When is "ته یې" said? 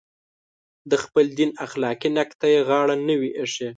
2.41-2.61